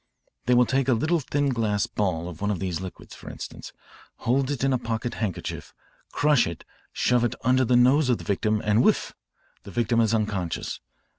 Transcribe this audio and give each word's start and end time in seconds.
"They 0.47 0.55
will 0.55 0.65
take 0.65 0.87
a 0.87 0.93
little 0.95 1.19
thin 1.19 1.49
glass 1.49 1.85
ball 1.85 2.27
of 2.27 2.41
one 2.41 2.49
of 2.49 2.57
these 2.57 2.81
liquids, 2.81 3.13
for 3.13 3.29
instance, 3.29 3.71
hold 4.15 4.49
it 4.49 4.63
in 4.63 4.73
a 4.73 4.79
pocket 4.79 5.13
handkerchief, 5.13 5.75
crush 6.11 6.47
it, 6.47 6.63
shove 6.91 7.23
it 7.23 7.35
under 7.43 7.63
the 7.63 7.75
nose 7.75 8.09
of 8.09 8.17
their 8.17 8.25
victim, 8.25 8.63
and 8.65 8.81
whiff! 8.83 9.13
the 9.61 9.69
victim 9.69 10.01
is 10.01 10.15
unconscious. 10.15 10.79